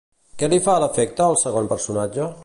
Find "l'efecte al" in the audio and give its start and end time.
0.83-1.37